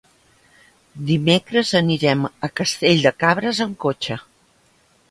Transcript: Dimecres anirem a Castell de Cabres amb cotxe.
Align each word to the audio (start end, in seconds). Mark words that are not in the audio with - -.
Dimecres 1.09 1.75
anirem 1.81 2.27
a 2.49 2.51
Castell 2.61 3.07
de 3.07 3.17
Cabres 3.23 3.63
amb 3.69 3.81
cotxe. 3.89 4.21